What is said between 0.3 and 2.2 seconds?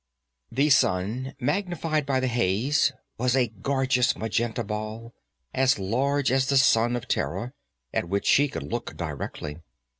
The sun, magnified by